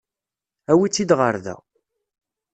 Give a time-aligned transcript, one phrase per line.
[0.71, 1.55] Awi-tt-id ɣer da.